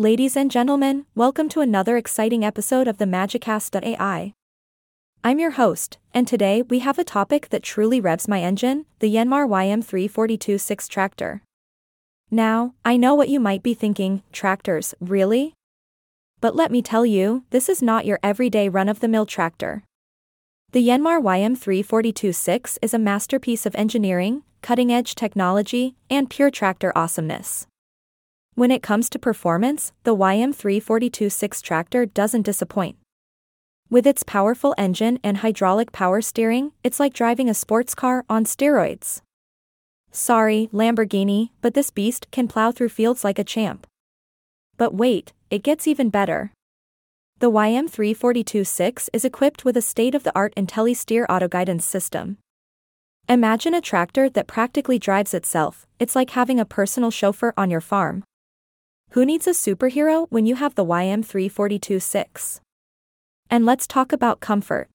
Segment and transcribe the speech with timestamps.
[0.00, 4.32] Ladies and gentlemen, welcome to another exciting episode of the Magicast.ai.
[5.22, 9.14] I'm your host, and today we have a topic that truly revs my engine the
[9.14, 11.42] Yanmar YM342-6 tractor.
[12.30, 15.52] Now, I know what you might be thinking tractors, really?
[16.40, 19.84] But let me tell you, this is not your everyday run of the mill tractor.
[20.72, 27.66] The Yanmar YM342-6 is a masterpiece of engineering, cutting edge technology, and pure tractor awesomeness.
[28.54, 32.96] When it comes to performance, the YM342-6 tractor doesn't disappoint.
[33.88, 38.44] With its powerful engine and hydraulic power steering, it's like driving a sports car on
[38.44, 39.22] steroids.
[40.12, 43.86] Sorry, Lamborghini, but this beast can plow through fields like a champ.
[44.76, 46.52] But wait, it gets even better.
[47.38, 52.38] The YM342-6 is equipped with a state-of-the-art IntelliSteer auto guidance system.
[53.28, 57.80] Imagine a tractor that practically drives itself, it's like having a personal chauffeur on your
[57.80, 58.24] farm.
[59.14, 62.60] Who needs a superhero when you have the YM342-6?
[63.50, 64.88] And let's talk about comfort.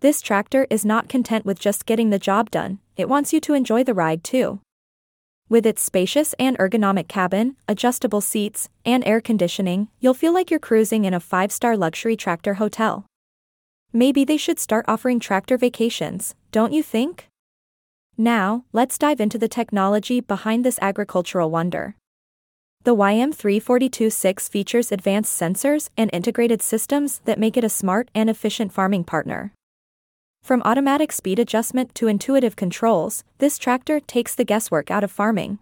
[0.00, 3.54] This tractor is not content with just getting the job done, it wants you to
[3.54, 4.60] enjoy the ride too.
[5.48, 10.60] With its spacious and ergonomic cabin, adjustable seats, and air conditioning, you'll feel like you're
[10.60, 13.06] cruising in a five star luxury tractor hotel.
[13.94, 17.28] Maybe they should start offering tractor vacations, don't you think?
[18.18, 21.96] Now, let's dive into the technology behind this agricultural wonder.
[22.84, 28.72] The YM342-6 features advanced sensors and integrated systems that make it a smart and efficient
[28.72, 29.52] farming partner.
[30.42, 35.60] From automatic speed adjustment to intuitive controls, this tractor takes the guesswork out of farming.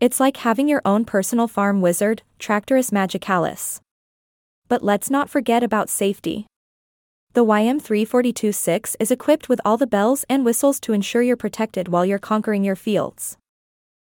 [0.00, 3.78] It's like having your own personal farm wizard, Tractorus Magicalis.
[4.66, 6.48] But let's not forget about safety.
[7.34, 12.04] The YM342-6 is equipped with all the bells and whistles to ensure you're protected while
[12.04, 13.36] you're conquering your fields.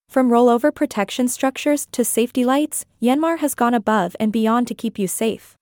[0.08, 4.98] From rollover protection structures to safety lights, Yanmar has gone above and beyond to keep
[4.98, 5.56] you safe.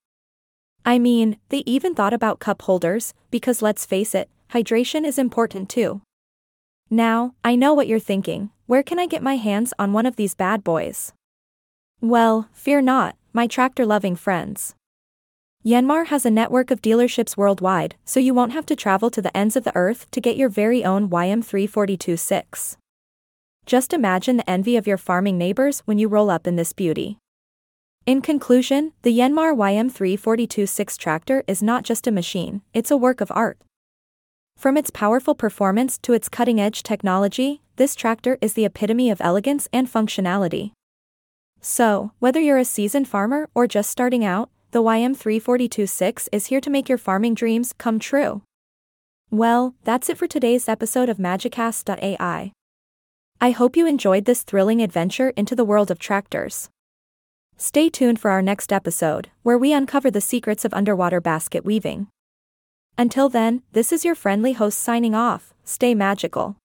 [0.85, 5.69] I mean, they even thought about cup holders, because let's face it, hydration is important
[5.69, 6.01] too.
[6.89, 10.15] Now, I know what you're thinking where can I get my hands on one of
[10.15, 11.13] these bad boys?
[11.99, 14.73] Well, fear not, my tractor loving friends.
[15.65, 19.35] Yanmar has a network of dealerships worldwide, so you won't have to travel to the
[19.35, 22.77] ends of the earth to get your very own YM342-6.
[23.65, 27.17] Just imagine the envy of your farming neighbors when you roll up in this beauty.
[28.05, 33.31] In conclusion, the Yanmar YM342-6 tractor is not just a machine, it's a work of
[33.33, 33.57] art.
[34.57, 39.69] From its powerful performance to its cutting-edge technology, this tractor is the epitome of elegance
[39.71, 40.71] and functionality.
[41.61, 46.69] So, whether you're a seasoned farmer or just starting out, the YM342-6 is here to
[46.69, 48.41] make your farming dreams come true.
[49.31, 52.51] Well, that's it for today's episode of Magicast.ai.
[53.43, 56.69] I hope you enjoyed this thrilling adventure into the world of tractors.
[57.57, 62.07] Stay tuned for our next episode, where we uncover the secrets of underwater basket weaving.
[62.97, 65.53] Until then, this is your friendly host signing off.
[65.65, 66.55] Stay magical.